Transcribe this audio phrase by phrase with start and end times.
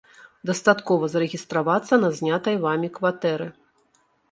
[0.49, 3.51] Дастаткова зарэгістравацца на знятай вамі кватэры.